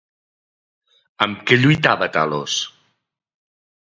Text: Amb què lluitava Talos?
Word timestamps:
Amb 1.25 1.43
què 1.51 1.59
lluitava 1.59 2.09
Talos? 2.17 2.57